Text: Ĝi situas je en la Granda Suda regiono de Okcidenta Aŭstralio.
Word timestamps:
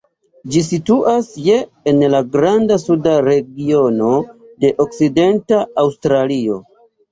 Ĝi 0.53 0.61
situas 0.67 1.27
je 1.47 1.57
en 1.91 2.01
la 2.13 2.21
Granda 2.37 2.79
Suda 2.85 3.15
regiono 3.29 4.11
de 4.65 4.75
Okcidenta 4.89 5.63
Aŭstralio. 5.87 6.61